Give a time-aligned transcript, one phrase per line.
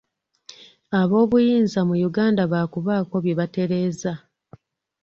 [0.99, 4.11] Aboobuyinza mu Uganda baakubaako bye batereeza.